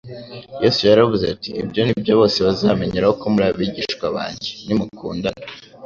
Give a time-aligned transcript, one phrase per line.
[0.63, 5.43] Yesu yaravuze ati: «Ibyo nibyo bose bazabamenyeraho ko muri abigishwa banjye nimukundana.»